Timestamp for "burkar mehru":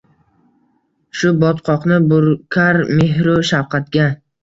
2.09-3.41